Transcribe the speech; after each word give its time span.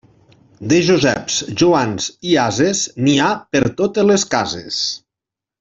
De 0.71 0.79
Joseps, 0.87 1.35
Joans 1.61 2.09
i 2.31 2.35
ases, 2.45 2.83
n'hi 3.05 3.15
ha 3.27 3.31
per 3.57 3.65
totes 3.83 4.13
les 4.13 4.29
cases. 4.37 4.85